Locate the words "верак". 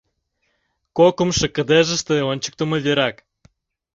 2.85-3.15